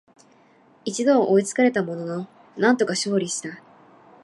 [0.83, 3.61] 一度は追いつかれたものの、なんとか勝利した